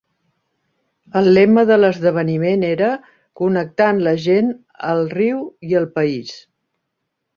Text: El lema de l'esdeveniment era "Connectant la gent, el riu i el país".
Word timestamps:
El 1.19 1.27
lema 1.37 1.63
de 1.71 1.75
l'esdeveniment 1.81 2.65
era 2.69 2.89
"Connectant 3.43 4.01
la 4.09 4.15
gent, 4.25 4.53
el 4.95 5.07
riu 5.15 5.45
i 5.73 5.79
el 5.83 5.91
país". 5.99 6.35